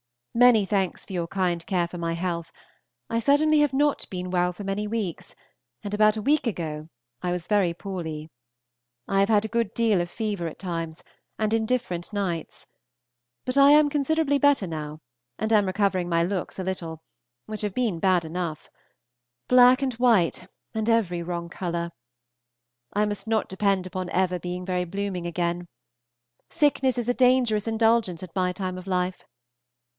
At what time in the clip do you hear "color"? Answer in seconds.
21.49-21.91